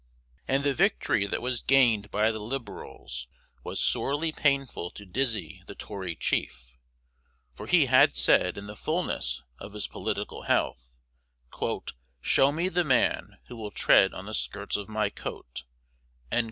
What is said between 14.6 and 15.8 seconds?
of my coat."